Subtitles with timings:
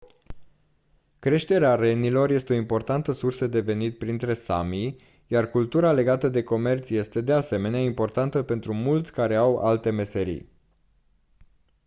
[1.19, 4.95] creșterea renilor este o importantă sursă de venit printre sami
[5.27, 10.49] iar cultura legată de comerț este de asemenea importantă pentru mulți care au alte meserii